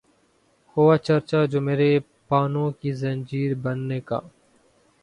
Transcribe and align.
ہوا 0.77 0.95
چرچا 1.05 1.39
جو 1.51 1.59
میرے 1.67 1.89
پانو 2.29 2.65
کی 2.79 2.91
زنجیر 3.01 3.51
بننے 3.63 3.99
کا 4.07 4.19